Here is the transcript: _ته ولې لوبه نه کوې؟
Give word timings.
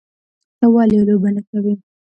_ته 0.57 0.65
ولې 0.73 0.97
لوبه 1.07 1.29
نه 1.35 1.41
کوې؟ 1.49 1.73